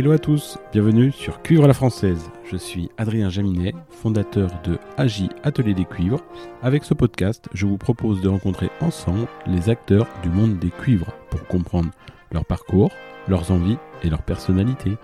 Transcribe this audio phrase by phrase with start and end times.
[0.00, 2.30] Hello à tous, bienvenue sur Cuivre la Française.
[2.50, 6.24] Je suis Adrien Jaminet, fondateur de AGI Atelier des Cuivres.
[6.62, 11.12] Avec ce podcast, je vous propose de rencontrer ensemble les acteurs du monde des cuivres
[11.28, 11.90] pour comprendre
[12.32, 12.90] leur parcours,
[13.28, 14.96] leurs envies et leur personnalité.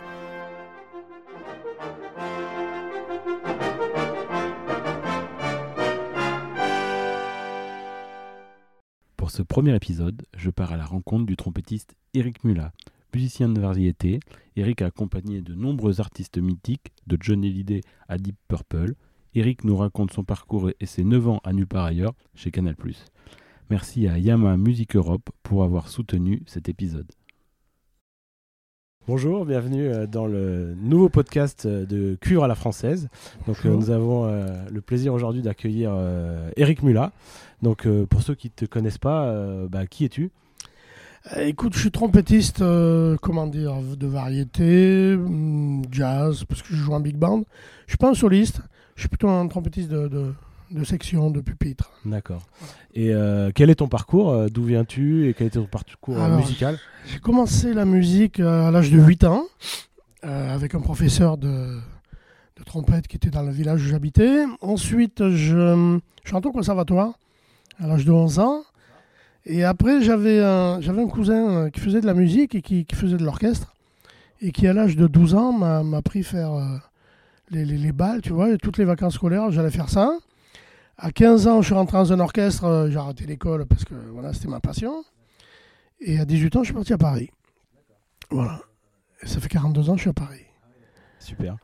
[9.19, 12.73] Pour ce premier épisode, je pars à la rencontre du trompettiste Eric Mula.
[13.16, 14.20] Musicien de variété,
[14.56, 17.80] Eric a accompagné de nombreux artistes mythiques, de Johnny Hallyday
[18.11, 18.92] à Deep Purple.
[19.34, 22.77] Eric nous raconte son parcours et ses 9 ans à nulle part ailleurs chez Canal+.
[23.70, 27.11] Merci à Yama Music Europe pour avoir soutenu cet épisode.
[29.06, 33.09] Bonjour, bienvenue euh, dans le nouveau podcast euh, de Cure à la française.
[33.47, 34.27] Donc euh, nous avons
[34.70, 35.97] le plaisir aujourd'hui d'accueillir
[36.56, 37.12] Eric Mula.
[37.62, 40.33] Donc pour ceux qui ne te connaissent pas, bah, qui es-tu?
[41.38, 42.62] Écoute, je suis trompettiste,
[43.20, 47.42] comment dire, de variété, mm, jazz, parce que je joue en big band.
[47.86, 48.60] Je suis pas un soliste,
[48.94, 50.32] je suis plutôt un trompettiste de,
[50.70, 51.91] de section, de pupitre.
[52.04, 52.42] D'accord.
[52.94, 56.36] Et euh, quel est ton parcours euh, D'où viens-tu et quel était ton parcours euh,
[56.36, 56.78] musical?
[57.06, 59.44] J'ai commencé la musique à l'âge de 8 ans
[60.22, 61.78] avec un professeur de,
[62.58, 64.42] de, trompette qui était dans le village où j'habitais.
[64.60, 67.12] Ensuite, je, je suis au conservatoire
[67.78, 68.62] à l'âge de 11 ans.
[69.47, 72.94] Et après, j'avais un, j'avais un cousin qui faisait de la musique et qui, qui
[72.94, 73.75] faisait de l'orchestre.
[74.42, 76.53] Et qui, à l'âge de 12 ans, m'a, pris faire
[77.50, 78.50] les, les, les, balles, tu vois.
[78.50, 80.11] Et toutes les vacances scolaires, j'allais faire ça.
[80.98, 83.94] À 15 ans, je suis rentré dans un orchestre, euh, j'ai arrêté l'école parce que
[84.12, 85.05] voilà, c'était ma passion.
[86.00, 87.31] Et à 18 ans, je suis parti à Paris.
[88.31, 88.60] Voilà.
[89.22, 90.41] Et ça fait 42 ans que je suis à Paris.
[91.19, 91.56] Super.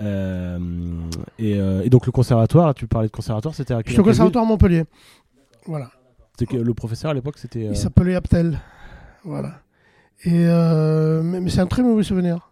[0.00, 0.58] Euh,
[1.40, 4.44] euh, et, donc le conservatoire, tu parlais de conservatoire, c'était à Je suis au conservatoire
[4.44, 4.84] à Montpellier.
[5.66, 5.90] Voilà.
[6.38, 7.66] Que le professeur à l'époque, c'était.
[7.66, 8.60] Il s'appelait Aptel.
[9.24, 9.60] Voilà.
[10.24, 10.46] Et
[11.22, 12.50] mais, c'est un très mauvais souvenir.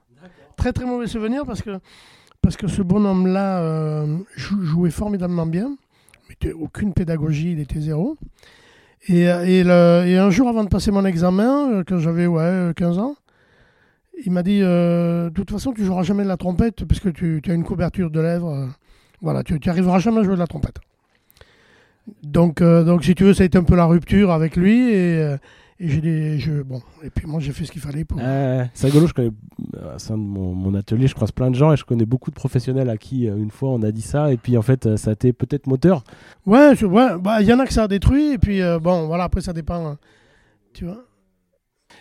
[0.56, 1.78] Très très mauvais souvenir parce que
[2.40, 4.06] parce que ce bonhomme-là
[4.36, 5.76] jouait formidablement bien
[6.52, 8.16] aucune pédagogie, il était zéro.
[9.08, 13.16] Et, et, un jour avant de passer mon examen, euh, quand j'avais ouais, 15 ans,
[14.24, 17.08] il m'a dit euh, De toute façon, tu joueras jamais de la trompette parce que
[17.08, 18.50] tu, tu as une couverture de lèvres.
[18.50, 18.66] Euh,
[19.20, 20.78] voilà, tu n'arriveras jamais à jouer de la trompette.
[22.22, 24.90] Donc, donc, si tu veux, ça a été un peu la rupture avec lui.
[24.90, 25.36] Et,
[25.82, 28.20] et j'ai des, je, bon, et puis moi j'ai fait ce qu'il fallait pour.
[28.22, 29.32] Euh, c'est rigolo, je connais,
[29.74, 32.36] au sein de mon, atelier, je croise plein de gens et je connais beaucoup de
[32.36, 34.96] professionnels à qui euh, une fois on a dit ça et puis en fait euh,
[34.96, 36.04] ça a été peut-être moteur.
[36.46, 39.24] Ouais, ouais, bah il y en a que ça a détruit et puis bon voilà
[39.24, 39.98] après ça dépend, hein,
[40.72, 41.04] tu vois.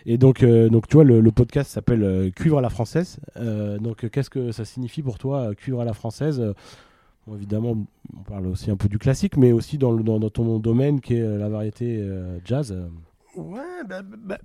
[0.05, 3.19] Et donc, donc tu vois, le, podcast s'appelle Cuivre à la française.
[3.35, 6.41] donc, qu'est-ce que ça signifie pour toi, Cuivre à la française?
[7.33, 7.77] Évidemment,
[8.17, 9.97] on parle aussi un peu du classique, mais aussi dans,
[10.29, 12.03] ton domaine qui est la variété
[12.43, 12.75] jazz.
[13.35, 14.37] Ouais, ben, ben,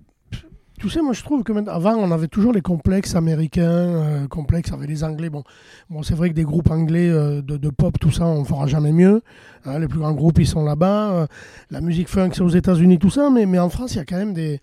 [0.78, 4.72] tu sais, moi je trouve que avant on avait toujours les complexes américains, euh, complexes
[4.72, 5.30] avec les Anglais.
[5.30, 5.42] Bon,
[5.88, 8.92] bon c'est vrai que des groupes anglais euh, de, pop, tout ça, on fera jamais
[8.92, 9.22] mieux.
[9.64, 11.12] Hein, les plus grands groupes ils sont là-bas.
[11.12, 11.26] Euh,
[11.70, 13.30] la musique funk c'est aux États-Unis, tout ça.
[13.30, 14.60] Mais, en France, il y a quand même des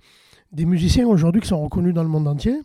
[0.65, 2.59] musiciens aujourd'hui qui sont reconnus dans le monde entier.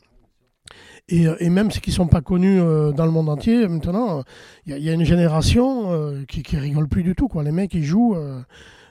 [1.08, 4.24] Et, et, même ceux qui ne sont pas connus dans le monde entier, maintenant,
[4.66, 7.28] il y, a une génération qui, qui rigole plus du tout.
[7.28, 7.42] Quoi.
[7.42, 8.16] Les mecs, ils jouent,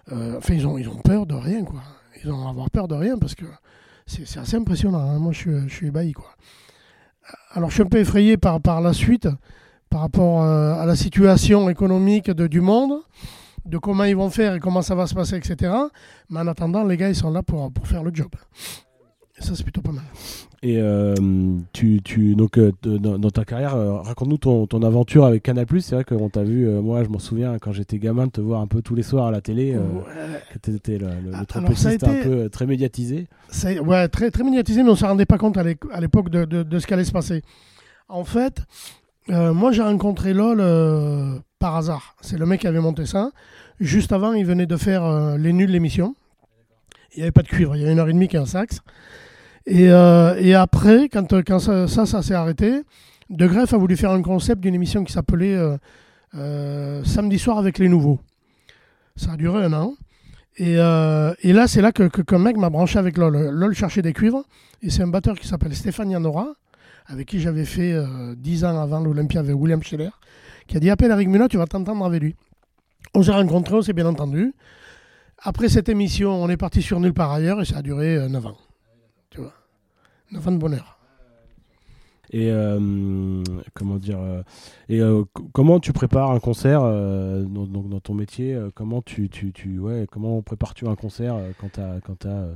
[0.09, 1.63] enfin, ils ont, ils ont peur de rien.
[1.63, 1.81] Quoi
[2.23, 3.45] ils vont avoir peur de rien parce que
[4.05, 4.99] c'est assez impressionnant.
[4.99, 5.19] Hein.
[5.19, 6.13] Moi, je suis, ébahi.
[6.13, 6.29] Quoi.
[7.51, 9.27] Alors, je suis un peu effrayé par, par la suite,
[9.89, 13.01] par rapport euh, à la situation économique du monde,
[13.65, 15.73] de comment ils vont faire et comment ça va se passer, etc.
[16.29, 18.31] Mais en attendant, les gars, ils sont là pour, pour faire le job.
[19.39, 20.03] Ça, c'est plutôt pas mal.
[20.63, 21.13] Et euh,
[21.71, 25.67] tu, tu, donc, euh, dans, ta carrière, euh, raconte-nous ton, ton, aventure avec Canal.
[25.79, 28.61] C'est vrai qu'on t'a vu, moi je m'en souviens quand j'étais gamin, de te voir
[28.61, 29.77] un peu tous les soirs à la télé.
[30.53, 33.27] que tu étais le, le, ah, un peu très médiatisé.
[33.85, 36.63] Ouais, très, très médiatisé, mais on ne se rendait pas compte à l'époque de, de,
[36.63, 37.43] de, ce qui allait se passer.
[38.09, 38.63] En fait,
[39.29, 42.15] moi j'ai rencontré LOL par hasard.
[42.21, 43.29] C'est le mec qui avait monté ça.
[43.79, 46.15] Juste avant, il venait de faire Les Nuls, l'émission.
[47.13, 48.45] Il n'y avait pas de cuivre, il y avait une heure et demie qui un
[48.45, 48.81] sax.
[49.67, 52.83] Et, euh, et après, quand, quand ça, ça, s'est arrêté,
[53.29, 55.75] De Greff a voulu faire un concept d'une émission qui s'appelait euh,
[56.35, 58.19] euh, Samedi soir avec les nouveaux.
[59.17, 59.93] Ça a duré un an.
[60.59, 63.49] Et, et là, c'est là que, qu'un mec m'a branché avec LOL.
[63.51, 64.43] LOL cherchait des cuivres.
[64.81, 66.53] Et c'est un batteur qui s'appelle Stéphane Yanora,
[67.05, 67.95] avec qui j'avais fait
[68.37, 70.09] dix ans avant l'Olympia avec William Scheller,
[70.67, 72.35] qui a dit Appelle Eric Muna, tu vas t'entendre avec lui.
[73.13, 74.55] On s'est rencontrés, on s'est bien entendu.
[75.43, 78.47] Après cette émission, on est parti sur Nulle par ailleurs et ça a duré 9
[78.47, 78.57] ans.
[80.29, 80.93] Tu vois 9 ans de bonheur.
[82.31, 83.41] Et euh,
[83.73, 84.43] comment dire euh,
[84.89, 89.29] Et euh, comment tu prépares un concert euh, dans, dans- dans ton métier Comment tu,
[89.29, 92.53] tu, tu ouais comment prépares-tu un concert quand t'as quand Euh,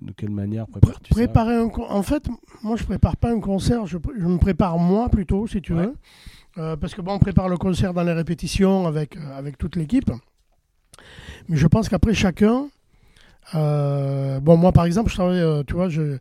[0.00, 2.26] de quelle manière Pré- prépares-tu ça préparer un con- en fait
[2.62, 5.88] moi je prépare pas un concert je, je me prépare moi plutôt si tu Ouais.
[6.56, 10.10] veux parce que bon on prépare le concert dans les répétitions avec avec toute l'équipe
[11.50, 12.68] mais je pense qu'après chacun
[13.54, 16.18] euh, bon moi par exemple je travaille euh, tu vois je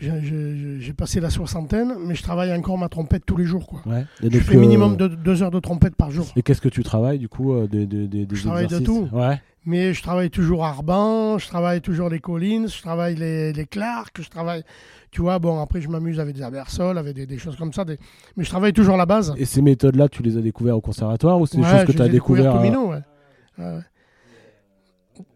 [0.00, 4.04] j'ai passé la soixantaine mais je travaille encore ma trompette tous les jours quoi Ouais.
[4.22, 6.68] Et je fais euh, minimum de deux heures de trompette par jour Et qu'est-ce que
[6.68, 9.08] tu travailles du coup des, des, Je travaille de tout.
[9.12, 9.40] Ouais.
[9.66, 14.20] mais je travaille toujours Arban, je travaille toujours les Collins, je travaille les, les Clark,
[14.22, 14.62] je travaille,
[15.10, 17.84] tu vois, bon, après je m'amuse avec des Abersols, avec des, des choses comme ça,
[17.84, 17.98] des...
[18.36, 19.34] mais je travaille toujours la base.
[19.36, 21.92] Et ces méthodes-là, tu les as découvertes au conservatoire ou c'est des Ouais, choses que
[21.92, 23.00] tu as découvertes Minot, ouais.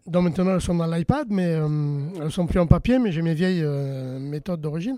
[0.07, 3.21] Donc maintenant elles sont dans l'iPad, mais euh, elles sont plus en papier, mais j'ai
[3.21, 4.97] mes vieilles euh, méthodes d'origine.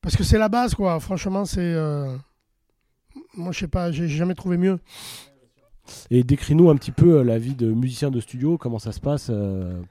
[0.00, 0.98] Parce que c'est la base, quoi.
[1.00, 1.58] Franchement, c'est.
[1.60, 2.16] euh,
[3.36, 4.78] Moi, je sais pas, j'ai jamais trouvé mieux.
[6.10, 9.00] Et décris-nous un petit peu euh, la vie de musicien de studio, comment ça se
[9.00, 9.30] passe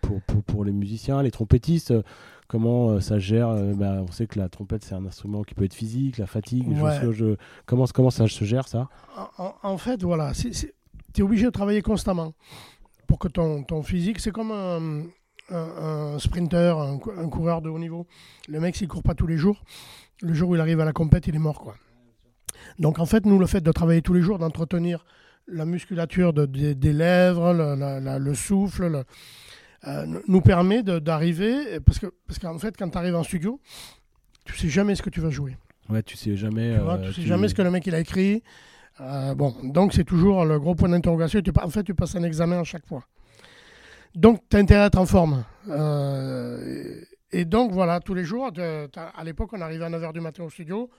[0.01, 1.93] pour, pour, pour les musiciens, les trompettistes,
[2.47, 3.49] comment ça se gère.
[3.75, 6.67] bah, on sait que la trompette c'est un instrument qui peut être physique, la fatigue,
[6.81, 6.99] Ouais.
[7.01, 7.35] que je-
[7.65, 8.87] comment, comment ça se gère ça?
[9.39, 10.51] En, en- en fait, voilà, tu
[11.17, 12.33] es obligé de travailler constamment
[13.07, 15.03] pour que ton, ton physique, c'est comme un,
[15.49, 18.05] un- un sprinter, un, cou- un coureur de haut niveau.
[18.47, 19.63] Le mec, s'il court pas tous les jours,
[20.21, 21.59] le jour où il arrive à la compète, il est mort.
[21.61, 21.75] quoi.
[22.79, 25.05] Donc, en fait, nous, le fait de travailler tous les jours, d'entretenir
[25.47, 29.03] la musculature de- des- des lèvres, le, la- la- le souffle, le-
[29.87, 33.61] euh, nous- permet d'arriver, parce que parce qu'en fait, quand tu arrives en studio,
[34.43, 35.55] tu sais jamais ce que tu vas jouer.
[35.89, 36.73] Ouais, tu sais jamais.
[36.75, 38.43] Tu vois, euh, tu sais tu- jamais ce que le mec il a écrit.
[38.99, 41.41] Euh, bon, donc c'est toujours le gros point d'interrogation.
[41.61, 43.03] En fait, tu passes un examen à chaque fois.
[44.15, 45.43] Donc, tu as intérêt à être en forme.
[45.69, 47.01] Euh,
[47.31, 50.49] et, donc, voilà, tous les jours, à l'époque, on arrivait à 9h du matin au
[50.49, 50.89] studio.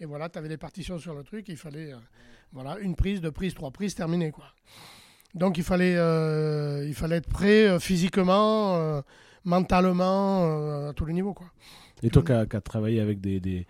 [0.00, 1.46] Et voilà, tu avais les partitions sur le truc.
[1.48, 1.98] Il fallait, euh,
[2.52, 4.46] voilà, une prise, deux prises, trois prises, terminé, quoi.
[5.34, 5.94] Donc, il fallait,
[6.86, 9.02] il fallait être prêt physiquement,
[9.44, 11.48] mentalement, à tous les niveaux, quoi.
[12.04, 13.66] Et toi qui as travaillé avec des,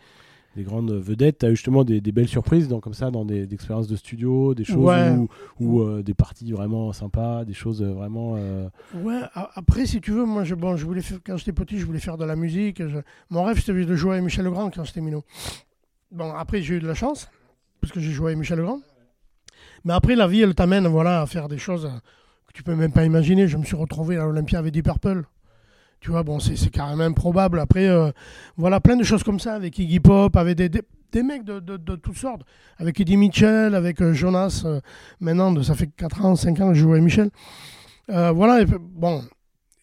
[0.57, 3.25] des grandes vedettes, tu as eu justement des, des belles surprises dans, comme ça, dans
[3.25, 5.11] des, des expériences de studio, des choses Ouais.
[5.11, 5.29] où,
[5.61, 8.35] où, euh, des parties vraiment sympas, des choses euh, vraiment.
[8.39, 11.79] euh, Ouais, après, si tu veux, moi, je, bon, je voulais faire, quand j'étais petit,
[11.79, 12.81] je voulais faire de la musique.
[12.87, 12.99] je-
[13.31, 15.25] mon rêve, c'était de jouer avec Michel Legrand quand j'étais minot.
[16.13, 17.29] Bon, après, j'ai eu de la chance,
[17.81, 18.79] parce que j'ai joué avec Michel Legrand.
[19.85, 21.91] Mais après, la vie, elle t'amène voilà, à faire des choses
[22.47, 23.49] que tu peux même pas imaginer.
[23.49, 25.25] Je me suis retrouvé à l'Olympia avec Deep Purple.
[26.05, 27.59] Tu vois, bon, c'est carrément improbable.
[27.59, 28.11] Après, euh,
[28.59, 32.19] voilà, plein de choses comme ça, avec Iggy Pop, avec des, des, mecs de, toutes
[32.19, 32.43] sortes.
[32.77, 34.65] Avec Eddie Mitchell, avec euh, Jonas.
[34.67, 34.81] euh,
[35.19, 37.31] maintenant, ça fait 4 ans, 5 ans que je joue avec Michel.
[38.07, 39.25] Voilà, bon,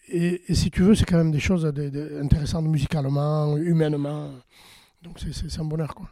[0.09, 4.29] et, si tu veux, c'est quand même des choses intéressantes musicalement, humainement.
[5.01, 6.07] Donc c'est un bonheur, quoi.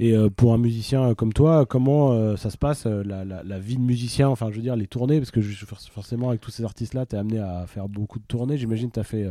[0.00, 3.42] Et euh, pour un musicien euh, comme toi, comment euh, ça se passe, la, la-
[3.44, 6.40] la vie de musicien, enfin je veux dire les tournées, parce que je- forcément avec
[6.40, 9.04] tous ces artistes-là, tu es amené à faire beaucoup de tournées, j'imagine que tu as
[9.04, 9.26] fait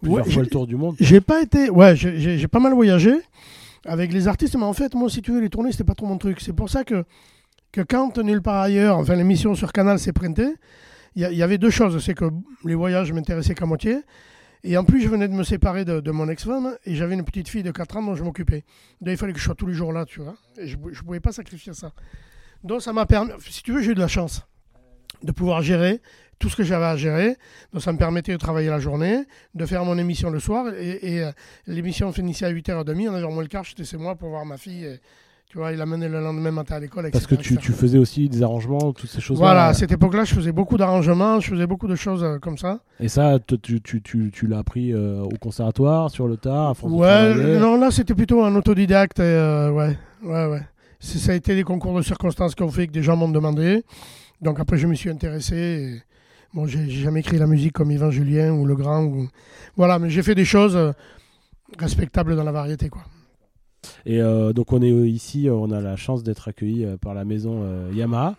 [0.00, 0.96] plusieurs Ouais, fois le tour du monde.
[1.00, 1.70] J'ai pas été.
[1.70, 3.12] Ouais, j'ai- pas mal voyagé
[3.86, 6.06] avec les artistes, mais en fait, moi, si tu veux, les tournées, c'était pas trop
[6.06, 6.40] mon truc.
[6.40, 7.04] C'est pour ça que,
[7.72, 10.54] que quand Nulle part ailleurs, enfin, l'émission sur Canal s'est printée,
[11.16, 12.02] il y, y avait deux choses.
[12.04, 12.26] C'est que
[12.64, 13.96] les voyages m'intéressaient qu'à moitié.
[14.62, 17.48] Et en plus, je venais de me séparer de, mon ex-femme et j'avais une petite
[17.48, 18.64] fille de 4 ans dont je m'occupais.
[19.00, 20.34] Donc, il fallait que je sois tous les jours là, tu vois.
[20.58, 21.92] Et je ne pouvais pas sacrifier ça.
[22.62, 23.32] Donc, ça m'a permis.
[23.48, 24.42] Si tu veux, j'ai eu de la chance
[25.22, 26.00] de pouvoir gérer
[26.38, 27.36] tout ce que j'avais à gérer.
[27.72, 30.66] Donc, ça me permettait de travailler la journée, de faire mon émission le soir.
[30.74, 31.32] Et, euh,
[31.66, 32.90] l'émission finissait à 8h30.
[32.90, 34.98] À 9h moins le quart, j'étais chez moi pour voir ma fille.
[35.50, 37.10] Tu vois, il l'amenait le lendemain matin à l'école.
[37.10, 39.44] Parce que tu, tu faisais aussi des arrangements, toutes ces choses-là.
[39.44, 42.56] Voilà, à cette époque-là, je faisais beaucoup d'arrangements, je faisais beaucoup de choses euh, comme
[42.56, 42.78] ça.
[43.00, 46.88] Et ça, tu, tu, tu, tu l'as appris euh, au conservatoire, sur le tard, à
[46.88, 49.18] de Ouais, non, là, c'était plutôt un autodidacte.
[49.18, 50.62] Et, euh, ouais, ouais, ouais.
[51.00, 53.82] Ça a été des concours de circonstances qu'on fait que des gens m'ont demandé.
[54.40, 55.56] Donc après, je me suis intéressé.
[55.56, 56.02] et,
[56.54, 59.02] Bon, j'ai jamais écrit la musique comme Yvan Julien ou Le Grand.
[59.02, 59.28] Ou...
[59.76, 60.92] Voilà, mais j'ai fait des choses euh,
[61.76, 63.02] respectables dans la variété, quoi.
[64.06, 67.14] Et euh, donc on est euh, ici, euh, on a la chance d'être accueilli par
[67.14, 68.34] la maison euh, Yamaha.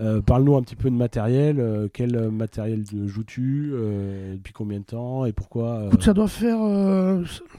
[0.00, 1.88] Euh, Parle-nous un petit peu de matériel.
[1.94, 3.72] quel matériel joues-tu
[4.34, 6.58] Depuis combien de temps Et pourquoi Écoute, ça doit faire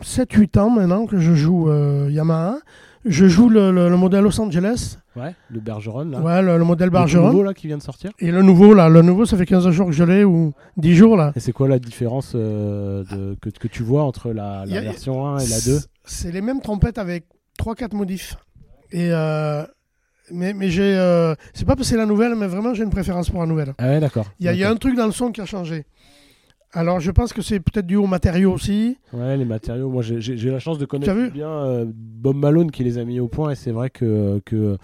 [0.02, 1.70] 7-8 ans maintenant que je joue
[2.10, 2.58] Yamaha.
[3.06, 6.20] Je joue le, le- le modèle Los Angeles, Ouais, le Bergeron là.
[6.20, 7.28] ouais, le, le modèle Le Bargeron.
[7.32, 8.12] nouveau là qui vient de sortir.
[8.20, 10.94] Et le nouveau, là, le nouveau, ça fait 15 jours que je l'ai, ou 10
[10.96, 11.32] jours, là.
[11.36, 14.78] Et c'est quoi la différence euh, de, que, que tu vois entre la, la Y
[14.78, 17.26] a- version 1 et la 2 C'est les mêmes trompettes avec
[17.60, 18.36] 3-4 modifs.
[18.92, 19.64] Et euh,
[20.32, 20.98] mais mais j'ai.
[20.98, 23.46] euh, c'est pas parce que c'est la nouvelle, mais vraiment, j'ai une préférence pour la
[23.46, 23.74] nouvelle.
[23.78, 24.26] Ah ouais, d'accord.
[24.40, 25.86] Il y, a- il y a un truc dans le son qui a changé.
[26.74, 28.98] Alors, je pense que c'est peut-être dû aux matériaux aussi.
[29.14, 29.90] Ouais, les matériaux.
[29.90, 33.20] Moi, j'ai- la chance de connaître vu bien euh, Bob Malone qui les a mis
[33.22, 34.78] au point et c'est vrai que, que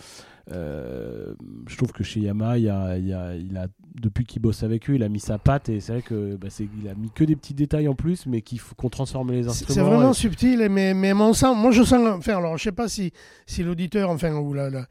[0.52, 1.34] euh,
[1.68, 4.42] je trouve que chez Yamaha, il, y a, il, y a- il a, depuis qu'il
[4.42, 6.48] bosse avec eux, il a mis sa patte et c'est vrai que bah,
[6.82, 9.48] il a mis que des petits détails en plus, mais qu'il faut qu'on transforme les
[9.48, 9.74] instruments.
[9.76, 12.72] c'est vraiment et- subtil, mais, mais mon sens, moi je sens, enfin, alors je sais
[12.72, 13.12] pas si,
[13.46, 14.88] si l'auditeur, enfin, ou la, la-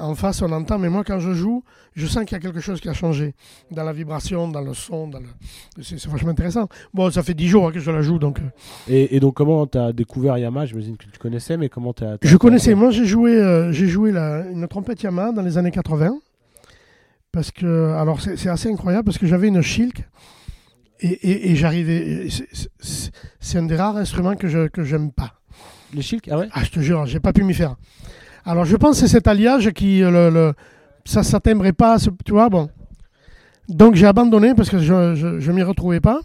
[0.00, 1.62] en face on entend, mais moi quand je joue,
[1.94, 3.34] je sens qu'il y a quelque chose qui a changé
[3.70, 5.26] dans la vibration, dans le son, dans le...
[5.82, 6.68] c'est vachement intéressant.
[6.92, 8.40] Bon, ça fait 10 jours hein, que je la joue, donc.
[8.40, 8.42] euh,
[8.88, 10.66] Et, et donc, comment tu as découvert Yamaha?
[10.66, 12.18] J'imagine que tu connaissais, mais comment tu as.
[12.22, 15.70] Je connaissais, moi j'ai joué, euh, j'ai joué la, une trompette Yamaha dans les années
[15.70, 16.18] 80.
[17.38, 20.04] Parce que, alors c'est assez incroyable, parce que j'avais une Schilk
[20.98, 22.26] et, et, et j'arrivais.
[22.80, 25.34] c'est- un des rares instruments que je que j'aime pas.
[25.94, 26.48] Les Shilk Ah ouais?
[26.50, 27.76] Ah, je te jure, j'ai pas pu m'y faire.
[28.44, 30.54] Alors je pense que c'est cet alliage qui, euh, le, le-
[31.04, 32.70] ça ne timbrait pas, ce- tu vois, bon.
[33.68, 34.92] Donc j'ai abandonné parce que je
[35.48, 36.18] ne m'y retrouvais pas.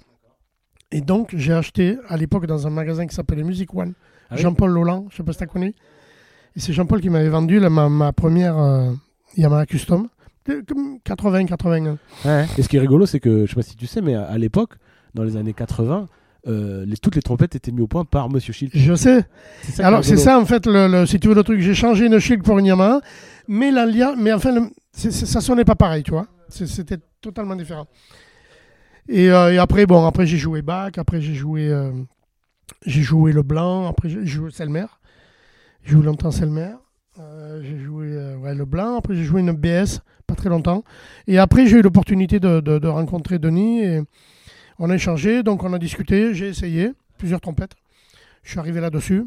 [0.91, 3.93] Et donc j'ai acheté à l'époque dans un magasin qui s'appelait Music One,
[4.31, 4.41] Ah oui?
[4.41, 5.75] Jean-Paul Loland, je sais pas si tu as connu.
[6.55, 8.91] Et c'est Jean-Paul qui m'avait vendu ma, ma première euh,
[9.37, 10.07] Yamaha Custom,
[10.47, 11.97] 80-81.
[12.25, 12.45] Ouais.
[12.57, 14.23] Et ce qui est rigolo, c'est que, je sais pas si tu sais, mais à,
[14.25, 14.73] à l'époque,
[15.13, 16.07] dans les années 80,
[16.47, 18.71] euh, les, toutes les trompettes étaient mises au point par Monsieur Shilk.
[18.75, 19.23] Je sais.
[19.63, 22.07] Ça Alors c'est ça en fait, le, le- si tu veux le truc, j'ai changé
[22.07, 22.99] une Schilk pour une Yamaha,
[23.47, 26.27] mais l'alliage, mais enfin le- ça sonnait pas pareil, tu vois.
[26.49, 27.87] C'était totalement différent.
[29.07, 31.91] Et, euh, et après bon, après j'ai joué Bach, après j'ai joué, euh,
[32.85, 34.85] j'ai joué le blanc, après j'ai joué Selmer,
[35.83, 36.71] j'ai joué longtemps Selmer,
[37.19, 40.83] euh, j'ai joué euh, ouais, le blanc, après j'ai joué une BS, pas très longtemps,
[41.27, 44.01] et après j'ai eu l'opportunité de, de- de rencontrer Denis et
[44.79, 47.73] on a échangé, donc on a discuté, j'ai essayé plusieurs trompettes,
[48.43, 49.25] je suis arrivé là-dessus.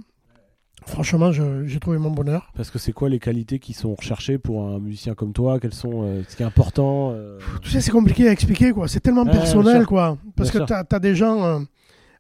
[0.85, 2.53] Franchement, j'ai trouvé mon bonheur.
[2.55, 5.59] Parce que c'est quoi les qualités qui sont recherchées pour un musicien comme toi?
[5.59, 8.87] Quels sont euh, ce qui est important euh, Tu sais, c'est compliqué à expliquer, quoi.
[8.87, 10.17] C'est tellement personnel, quoi.
[10.37, 11.45] Parce Bien que tu as, des gens.
[11.45, 11.59] euh,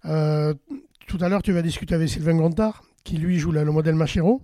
[0.07, 0.55] euh,
[1.07, 3.95] tout à l'heure, tu vas discuter avec Sylvain Grontard, qui lui joue le, le modèle
[3.95, 4.43] Machero.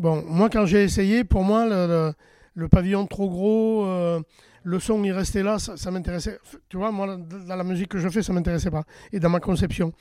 [0.00, 4.18] Bon, moi, quand j'ai essayé, pour moi, le, pavillon trop gros, euh,
[4.62, 6.38] le son, il restait là, ça, m'intéressait.
[6.70, 8.84] Tu vois, moi, dans la musique que je fais, ça m'intéressait pas.
[9.12, 9.92] Et dans ma conception.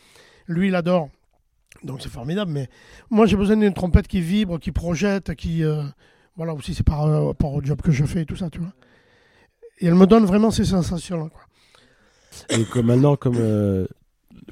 [0.48, 1.10] Lui, il adore.
[1.84, 2.50] Donc, c'est formidable.
[2.50, 2.70] Mais
[3.10, 5.66] moi, j'ai besoin d'une trompette qui vibre, qui projette, qui.
[5.66, 5.84] euh,
[6.38, 8.60] voilà, aussi, c'est par euh, rapport au job que je fais et tout ça, tu
[8.60, 8.72] vois.
[9.80, 11.28] Et elle me donne vraiment ces sensations-là.
[12.52, 13.86] Et comme maintenant, comme,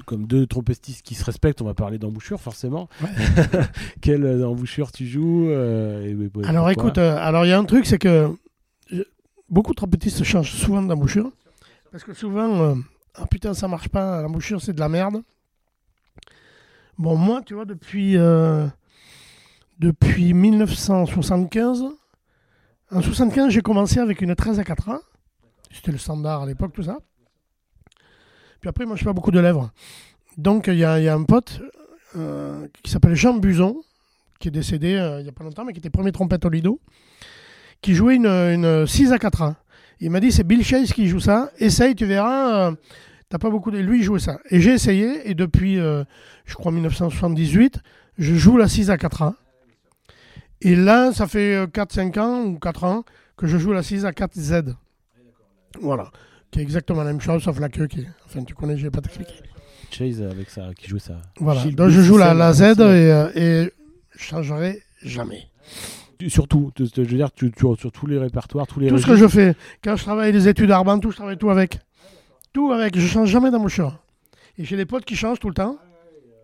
[0.06, 2.88] comme deux trompettistes qui se respectent, on va parler d'embouchure forcément.
[4.00, 7.64] Quelle embouchure tu joues euh, et- et- Alors écoute, euh, alors il y a un
[7.64, 8.30] truc, c'est que
[9.50, 11.30] beaucoup de trompettistes changent souvent d'embouchure.
[11.90, 12.74] Parce que souvent, euh,
[13.14, 15.22] ah putain, ça marche pas, l'embouchure c'est de la merde.
[16.98, 18.16] Bon, moi, tu vois, depuis,
[19.78, 21.84] depuis 1975,
[22.90, 24.98] en 75, j'ai commencé avec une 13 à 4 ans.
[25.70, 26.98] C'était le standard à l'époque, tout ça.
[28.60, 29.70] Puis après, moi, je fais pas beaucoup de lèvres.
[30.36, 31.60] Donc, il y, y a un pote
[32.16, 33.80] euh, qui s'appelle Jean Buzon,
[34.38, 36.48] qui est décédé euh, il n'y a pas longtemps, mais qui était premier trompette au
[36.48, 36.80] Lido,
[37.82, 39.56] qui jouait une, une 6 à 4 ans.
[40.00, 42.72] Il m'a dit c'est Bill Chase qui joue ça, essaye, tu verras, euh,
[43.28, 43.78] t'as pas beaucoup de...
[43.78, 44.38] Lui, il jouait ça.
[44.50, 46.04] Et j'ai essayé, et depuis, euh,
[46.44, 47.80] je crois, 1978,
[48.16, 49.34] je joue la 6 à 4 ans.
[50.60, 53.04] Et là, ça fait 4-5 ans ou 4 ans
[53.36, 54.74] que je joue la 6 à 4 Z.
[55.80, 56.10] Voilà.
[56.50, 58.06] Qui est exactement la même chose, sauf la queue qui est...
[58.26, 59.34] Enfin, tu connais, je vais pas t'expliquer.
[59.90, 61.16] Chase avec ça, qui jouait ça.
[61.38, 61.60] Voilà.
[61.62, 63.72] Gilles Donc je joue la, la Z et, euh, et
[64.16, 65.46] je changerai jamais.
[66.28, 69.14] Surtout, je veux dire, tu, tu- sur tous les répertoires, tous les Tout ce que
[69.16, 71.78] je fais, quand je travaille les études d'Arban, tout, je travaille tout avec.
[72.52, 73.98] Tout avec, je change jamais d'embouchure.
[74.58, 75.76] Et j'ai des potes qui changent tout le temps.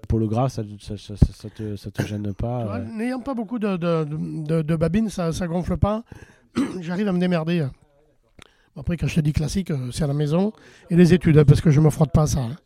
[0.07, 2.77] Pour le gras, ça, ça, ça, ça- ça te, ça te gêne pas.
[2.77, 2.85] Euh.
[2.97, 6.05] N'ayant pas beaucoup de, de, de, de babines, ça, ça gonfle pas.
[6.81, 7.67] J'arrive à me démerder.
[8.77, 10.53] Après, quand je te dis classique, euh, c'est à la maison.
[10.91, 12.41] Et les études, hein, parce que je me frotte pas à ça.
[12.41, 12.57] hein.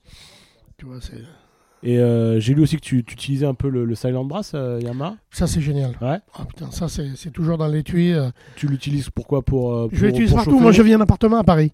[0.79, 1.23] Tu vois, c'est...
[1.85, 4.51] Et euh, j'ai lu aussi que tu, tu utilisais un peu le, le Silent Brass,
[4.55, 5.15] euh, Yamaha.
[5.31, 5.91] Ça, c'est génial.
[6.01, 6.19] Ouais.
[6.35, 8.13] Ah putain, ça, c'est, toujours dans l'étui.
[8.15, 8.31] euh.
[8.57, 10.59] Tu l'utilises pourquoi pour, euh, Je pour- l'utilise pour partout.
[10.59, 11.71] Moi, je vis en appartement à Paris.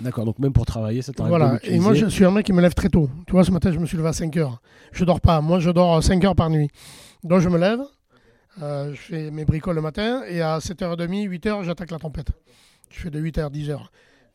[0.00, 1.58] D'accord, donc même pour travailler, ça t'arrive Voilà.
[1.64, 3.10] Et moi, je suis un mec qui me lève très tôt.
[3.26, 4.60] Tu vois, ce matin, je me suis levé à 5 heures.
[4.92, 5.40] Je dors pas.
[5.40, 6.68] Moi, je dors 5 heures par nuit.
[7.24, 7.80] Donc, je me lève,
[8.60, 12.30] je fais mes bricoles le matin, et à 7h30, 8h, j'attaque la trompette.
[12.90, 13.78] Je fais de 8h à 10h.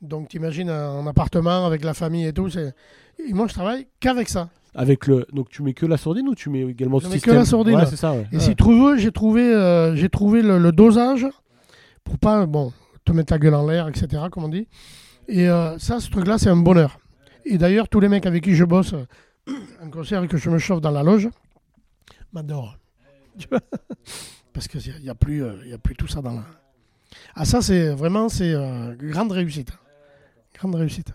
[0.02, 2.50] Donc, t'imagines un appartement avec la famille et tout.
[2.58, 4.50] Et moi, je travaille qu'avec ça.
[4.76, 7.30] Avec le, donc tu mets que la sourdine ou tu mets également Je mets que
[7.32, 7.76] la sourdine.
[7.76, 8.14] Ouais, ça.
[8.14, 8.28] Ouais.
[8.32, 8.42] Et Ouais.
[8.42, 11.28] si tu veux, j'ai trouvé, euh, j'ai trouvé le, le dosage
[12.04, 12.74] pour pas bon,
[13.06, 14.68] te mettre la gueule en l'air, etc., comme on dit.
[15.28, 16.98] Et euh, ça, ce truc-là, c'est un bonheur.
[17.46, 18.94] Et d'ailleurs, tous les mecs avec qui je bosse
[19.48, 21.30] euh, en concert et que je me chauffe dans la loge
[22.34, 22.76] m'adorent.
[24.54, 26.44] Parce qu'il n'y a, plus, euh, y a plus tout ça dans la...
[27.36, 29.70] Ah ça, c'est vraiment c'est euh, grande réussite.
[30.58, 31.12] Grande réussite.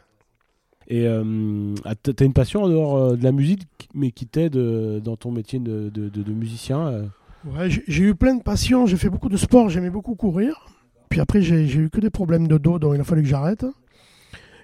[0.88, 4.26] Et euh, ah, t'as t'as une passion en dehors euh, de la musique, mais qui
[4.26, 7.08] t'aide euh, dans ton métier de, de- de- de musicien
[7.44, 10.66] Ouais, j'ai eu plein de passions, j'ai fait beaucoup de sport, j'aimais beaucoup courir.
[11.08, 13.64] Puis après, j'ai eu que des problèmes de dos, donc il a fallu que j'arrête.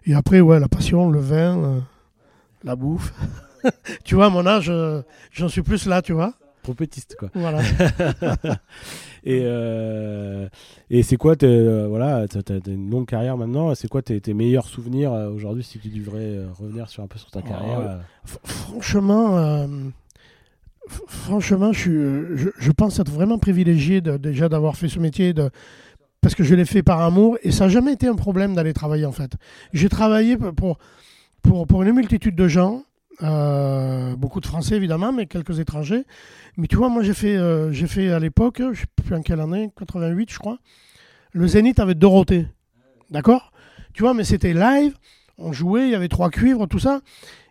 [0.06, 1.80] Et après, ouais, la passion, le vin, euh,
[2.64, 3.14] la bouffe.
[4.04, 4.70] tu vois, à mon âge,
[5.30, 6.34] j'en suis plus là, tu vois.
[6.64, 7.30] Trompettiste, quoi.
[7.34, 7.60] Voilà.
[9.26, 10.48] Et, euh,
[10.90, 14.20] et c'est quoi, tes, euh, voilà, t'as t'as une longue carrière maintenant, c'est quoi tes,
[14.20, 17.48] tes meilleurs souvenirs euh, aujourd'hui si tu devrais revenir sur un peu sur ta Oh,
[17.48, 17.96] carrière euh,
[18.28, 19.66] F- franchement, euh,
[20.90, 21.90] f- franchement, je, suis,
[22.36, 25.48] je, je pense être vraiment privilégié de, déjà d'avoir fait ce métier, de,
[26.20, 28.74] parce que je l'ai fait par amour et ça n'a jamais été un problème d'aller
[28.74, 29.32] travailler en fait.
[29.72, 30.76] J'ai travaillé pour,
[31.42, 32.82] pour, pour une multitude de gens,
[33.22, 36.04] euh, beaucoup de Français évidemment, mais quelques étrangers.
[36.56, 39.14] Mais tu vois, moi j'ai fait, euh, j'ai fait à l'époque, je ne sais plus
[39.14, 40.58] en quelle année, 88 je crois,
[41.32, 42.46] le Zénith avec Dorothée.
[43.10, 43.52] D'accord?
[43.92, 44.94] Tu vois, mais c'était live,
[45.38, 47.00] on jouait, il y avait trois cuivres, tout ça.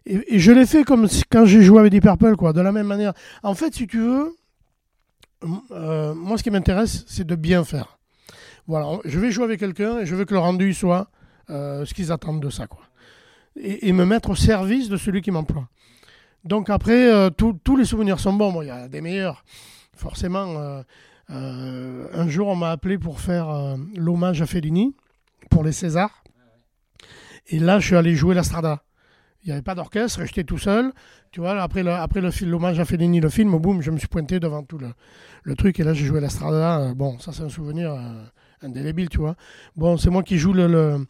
[0.06, 2.88] Et, je l'ai fait comme quand j'ai joué avec Deep Purple, quoi, de la même
[2.88, 3.14] manière.
[3.42, 4.36] En fait, si tu veux,
[5.72, 7.98] euh, moi, ce qui m'intéresse, c'est de bien faire.
[8.68, 11.10] Voilà, je vais jouer avec quelqu'un et je veux que le rendu soit
[11.48, 12.82] ce qu'ils attendent de ça, quoi.
[13.56, 15.68] Et, me mettre au service de celui qui m'emploie.
[16.44, 18.52] Donc après, euh, tous- les souvenirs sont bons.
[18.52, 19.44] Bon, il y a des meilleurs,
[19.96, 20.58] forcément.
[20.58, 20.82] euh,
[21.30, 24.96] euh, un jour, on m'a appelé pour faire l'hommage à Fellini
[25.50, 26.24] pour les Césars.
[27.48, 28.84] Et là, je suis allé jouer la Strada.
[29.44, 30.94] Il n'y avait pas d'orchestre, j'étais tout seul.
[31.32, 34.08] Tu vois, après le, après le l'hommage à Fellini, le film, boum, je me suis
[34.08, 35.80] pointé devant tout le, truc.
[35.80, 36.94] Et là, j'ai joué la Strada.
[36.96, 38.24] Bon, ça, c'est un souvenir euh,
[38.62, 39.36] indélébile, tu vois.
[39.76, 41.06] Bon, c'est moi qui joue le,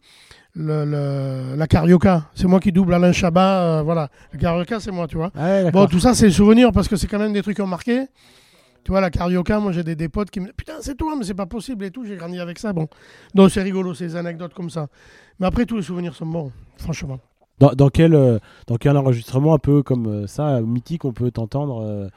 [0.54, 2.24] le- le- la carioca.
[2.34, 3.62] C'est moi qui double Alain Chabat.
[3.62, 5.30] euh, voilà, le carioca, c'est moi, tu vois.
[5.36, 7.56] Ah ouais, Bon, tout ça, c'est le souvenir parce que c'est quand même des trucs
[7.56, 8.06] qui ont marqué.
[8.84, 11.14] Tu vois, la carioca, moi j'ai des, des potes qui me disent Putain, c'est toi,
[11.18, 12.04] mais c'est pas possible et tout.
[12.04, 12.72] J'ai grandi avec ça.
[12.72, 12.86] Bon.
[13.34, 14.88] Donc c'est rigolo, ces anecdotes comme ça.
[15.40, 17.18] Mais après, tous les souvenirs sont bons, franchement.
[17.60, 21.30] Dans, dans quel, euh, dans quel enregistrement un peu comme euh, ça, mythique, on peut
[21.30, 22.08] t'entendre euh,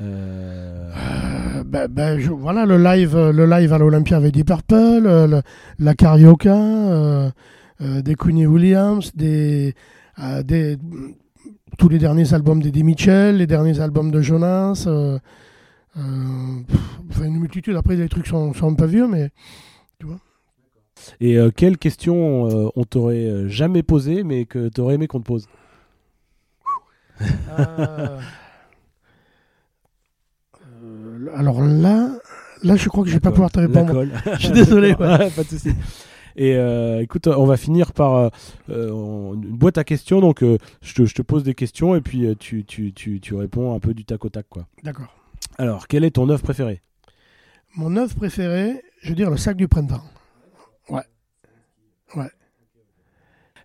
[0.00, 0.90] euh,
[1.56, 5.42] Euh, ben, ben, je- voilà, le live, le live à l'Olympia avec Deep Purple, le-
[5.78, 6.54] la carioca,
[7.80, 9.74] des Queenie Williams, des,
[10.18, 10.76] euh, des,
[11.78, 14.84] tous les derniers albums d'Eddie Mitchell, les derniers albums de Jonas.
[14.86, 15.18] euh,
[15.96, 16.00] euh,
[16.66, 17.76] pff, enfin, une multitude.
[17.76, 19.30] Après, les trucs sont, sont un peu vieux, mais
[21.20, 25.20] Et euh, quelles questions euh, on t'aurait euh, jamais posées, mais que t'aurais aimé qu'on
[25.20, 25.46] te pose?
[27.58, 28.20] Euh,
[30.82, 32.10] euh, alors là,
[32.62, 34.04] là, je crois que je vais pas pouvoir te répondre.
[34.34, 34.94] Je suis désolé.
[34.98, 35.70] Ouais, pas de souci.
[36.36, 38.28] Et euh, écoute, on va finir par euh,
[38.70, 40.20] euh, une boîte à questions.
[40.20, 43.20] Donc, euh, je, te, je te pose des questions et puis euh, tu, tu, tu,
[43.20, 44.46] tu réponds un peu du tac au tac.
[44.48, 44.66] Quoi.
[44.82, 45.14] D'accord.
[45.58, 46.82] Alors, quelle est ton œuvre préférée
[47.76, 50.02] Mon œuvre préférée, je veux dire le sac du printemps.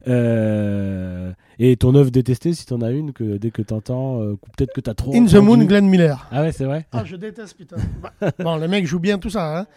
[0.07, 4.71] Euh, Et ton œuvre détestée, si t'en as une, que dès que t'entends, euh, peut-être
[4.73, 5.13] que t'as trop.
[5.13, 6.25] In the Moon, Glenn Miller.
[6.31, 6.87] Ah ouais, c'est vrai?
[6.93, 7.75] Ah, je déteste, putain.
[8.21, 9.67] Bah, bon, le mec joue bien tout ça, hein.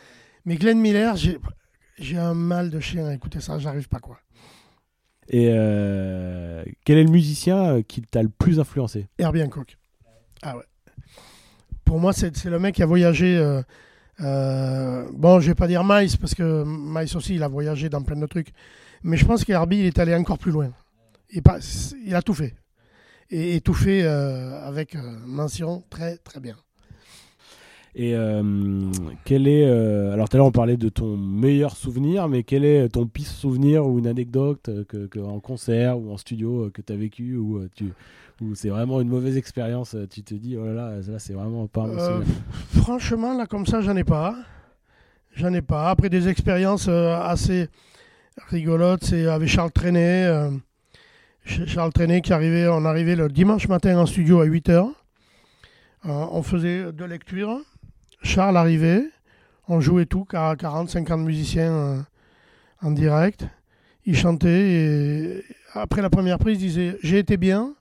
[0.45, 1.17] Mais Glenn Miller,
[1.99, 4.19] j'ai, un mal de chien à écouter ça, j'arrive pas, quoi.
[5.29, 9.07] Et euh, quel est le musicien euh, qui t'a le plus influencé?
[9.19, 9.79] Herbie Hancock.
[10.43, 10.65] Ah ouais.
[11.85, 13.37] Pour moi, c'est, c'est le mec qui a voyagé.
[13.37, 13.63] euh,
[14.21, 18.03] euh, bon, je vais pas dire Miles, parce que Miles aussi, il a voyagé dans
[18.03, 18.53] plein de trucs.
[19.03, 20.71] Mais je pense qu'Herbie, il est allé encore plus loin.
[21.31, 21.59] Il, pas,
[22.05, 22.55] il a tout fait.
[23.31, 26.57] Et, et tout fait avec mention très, très bien.
[27.95, 28.43] Et euh,
[29.25, 29.67] quel est.
[29.67, 33.07] euh, alors, tout à l'heure, on parlait de ton meilleur souvenir, mais quel est ton
[33.07, 36.93] pire souvenir ou une anecdote euh, que, que en concert ou en studio que tu
[36.93, 37.93] as vécu ou tu.
[38.41, 41.67] Ou c'est vraiment une mauvaise expérience, tu te dis, oh là là, là c'est vraiment
[41.69, 42.35] pas un bon Euh, souvenir.
[42.83, 44.35] Franchement, là, comme ça, j'en ai pas.
[45.35, 45.91] J'en ai pas.
[45.91, 47.69] Après des expériences assez
[48.49, 50.27] rigolotes, c'est avec Charles Trenet.
[51.45, 54.89] Ch- Charles Trenet qui arrivait, on arrivait le dimanche matin en studio à 8h.
[56.05, 57.61] on faisait deux lectures.
[58.23, 59.05] Charles arrivait,
[59.69, 62.01] on jouait tout, 40, 50 musiciens euh,
[62.83, 63.47] en direct.
[64.05, 67.75] Il chantait et après la première prise, il disait J'ai été bien.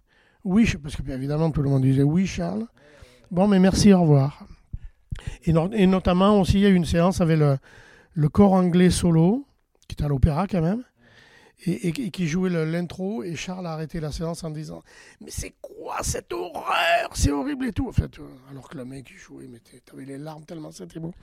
[0.44, 2.66] Oui, parce que bien évidemment tout le monde disait Oui, Charles.
[3.32, 4.46] Bon, mais merci, au revoir.
[5.46, 7.58] Et, no- et notamment aussi, il y a eu une séance avec le,
[8.14, 9.46] le corps anglais solo,
[9.88, 10.84] qui était à l'opéra quand même,
[11.66, 13.24] et, et- et qui jouait l'intro.
[13.24, 14.82] Et Charles a arrêté la séance en disant
[15.22, 17.10] Mais c'est quoi cette horreur?
[17.14, 17.88] C'est horrible et tout.
[17.88, 21.00] En fait, euh, alors que le mec il jouait, mais t'avais les larmes tellement c'était
[21.00, 21.14] beau.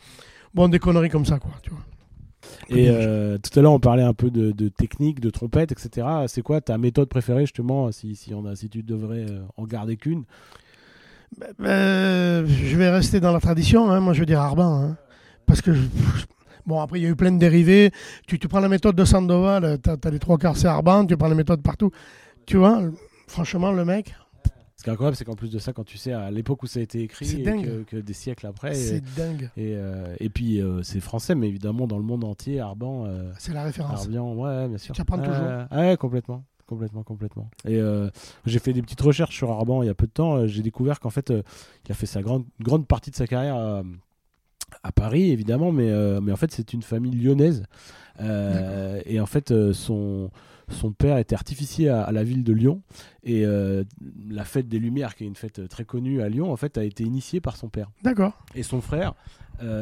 [0.55, 1.81] Bon, des conneries comme ça, quoi, tu vois.
[2.69, 6.07] Et euh, tout à l'heure, on parlait un peu de, de technique, de trompette, etc.
[6.29, 9.65] C'est quoi ta méthode préférée, justement, si, si, on a, si tu devrais euh, en
[9.65, 10.25] garder qu'une?
[11.37, 14.83] Ben, ben, je vais rester dans la tradition, hein, moi je veux dire Arban.
[14.83, 14.97] hein.
[15.47, 15.83] parce que, je-
[16.69, 17.91] bon, après il y a eu plein de dérivés.
[18.27, 21.17] Tu, tu prends la méthode de Sandoval, tu as, les trois quarts c'est Arban, tu
[21.17, 21.91] prends la méthode partout.
[22.47, 22.81] Tu vois,
[23.27, 24.15] franchement, le mec,
[24.77, 26.67] Ce qui est incroyable, c'est qu'en plus de ça, quand tu sais à l'époque où
[26.69, 28.75] ça a été écrit, et que, que des siècles après.
[28.75, 29.51] C'est dingue.
[29.57, 33.05] et, euh, et puis euh, c'est français, mais évidemment dans le monde entier, Arban.
[33.07, 34.03] euh, C'est la référence.
[34.03, 34.95] Arbian, ouais, bien sûr.
[34.95, 35.47] Tu apprends toujours.
[35.73, 36.45] Ouais, complètement.
[36.67, 37.49] Complètement, complètement.
[37.67, 38.11] Et euh,
[38.45, 40.37] j'ai fait des petites recherches sur Arban il y a peu de temps.
[40.37, 41.43] euh, J'ai découvert qu'en fait, euh,
[41.87, 43.57] il a fait sa grande, grande partie de sa carrière
[44.83, 47.65] à Paris, évidemment, mais, euh, mais en fait, c'est une famille lyonnaise.
[48.21, 50.31] Euh, et en fait, euh, son,
[50.69, 52.83] son père était artificier à, à la ville de Lyon.
[53.23, 53.85] Et euh,
[54.29, 56.85] la fête des Lumières, qui est une fête très connue à Lyon, en fait, a
[56.85, 57.91] été initiée par son père.
[58.03, 58.33] D'accord.
[58.55, 59.15] Et son frère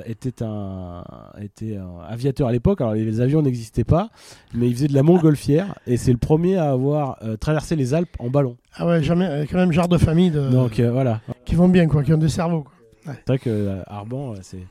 [0.06, 1.04] était, un,
[1.38, 2.80] était un aviateur à l'époque.
[2.80, 4.08] Alors les avions n'existaient pas,
[4.54, 8.16] mais il faisait de la montgolfière et c'est le premier à avoir traversé les Alpes
[8.18, 8.56] en ballon.
[8.76, 12.02] Ah ouais, jamais, quand même, genre de famille de, Donc voilà, qui vont bien, quoi,
[12.02, 12.62] qui ont des cerveaux.
[12.62, 12.72] quoi.
[13.14, 14.66] C'est vrai que euh, Arban, euh, c'est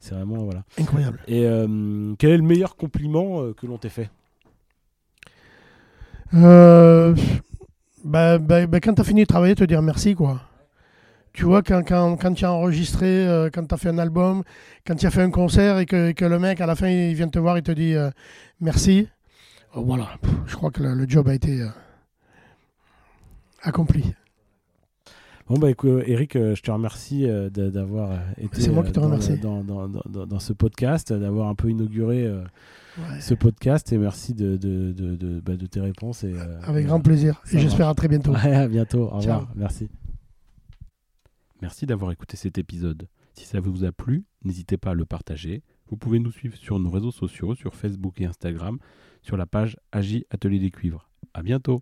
[0.00, 0.64] c'est vraiment voilà.
[0.78, 1.20] Incroyable.
[1.26, 4.10] Et euh, quel est le meilleur compliment que l'on t'ait fait?
[8.04, 10.40] Bah, bah, bah, quand tu as fini de travailler, te dire merci, quoi.
[11.32, 14.42] Tu vois, quand, quand, quand tu as enregistré, euh, quand tu as fait un album,
[14.86, 17.14] quand tu as fait un concert et que, que le mec, à la fin, il
[17.14, 18.10] vient te voir, il te dit euh,
[18.60, 19.08] merci.
[19.74, 21.68] Oh, voilà, Pff, je crois que le, le job a été euh,
[23.62, 24.14] accompli.
[25.48, 28.92] Bon bah écoute, Eric, euh, je te remercie euh, d'avoir euh, été C'est moi qui
[28.92, 29.32] te euh, dans, remercie.
[29.32, 32.42] le- dans, dans, dans, dans ce podcast, d'avoir un peu inauguré euh,
[32.98, 33.20] Ouais.
[33.20, 36.24] ce podcast et merci de, de, de, de, bah, de tes réponses.
[36.24, 37.40] Et, euh, Avec grand plaisir.
[37.52, 38.32] Et j'espère à très bientôt.
[38.32, 39.04] Ouais, à bientôt.
[39.04, 39.38] Au Ciao.
[39.38, 39.52] revoir.
[39.54, 39.88] Merci.
[41.62, 43.06] Merci d'avoir écouté cet épisode.
[43.34, 45.62] Si ça vous a plu, n'hésitez pas à le partager.
[45.88, 48.78] Vous pouvez nous suivre sur nos réseaux sociaux, sur Facebook et Instagram,
[49.22, 51.08] sur la page Agi Atelier des Cuivres.
[51.34, 51.80] À bientôt.